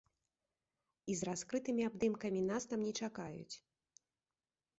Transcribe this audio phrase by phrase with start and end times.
[1.13, 3.55] І з раскрытымі абдымкамі нас там не чакаюць.